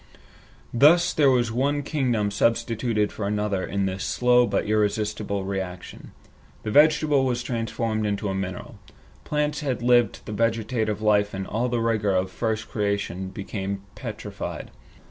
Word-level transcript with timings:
Thus 0.73 1.13
there 1.13 1.29
was 1.29 1.51
one 1.51 1.83
kingdom 1.83 2.31
substituted 2.31 3.11
for 3.11 3.27
another 3.27 3.63
in 3.63 3.85
this 3.85 4.03
slow 4.03 4.47
but 4.47 4.65
irresistible 4.65 5.43
reaction. 5.43 6.09
The 6.63 6.71
vegetable 6.71 7.23
was 7.23 7.43
transformed 7.43 8.07
into 8.07 8.27
a 8.27 8.33
mineral. 8.33 8.79
Plants 9.25 9.61
which 9.61 9.67
had 9.67 9.83
lived 9.83 10.21
the 10.25 10.31
vegetative 10.31 11.03
life 11.03 11.35
in 11.35 11.45
all 11.45 11.69
the 11.69 11.79
vigor 11.79 12.15
of 12.15 12.31
first 12.31 12.67
creation 12.67 13.27
became 13.29 13.83
petrified. 13.93 14.71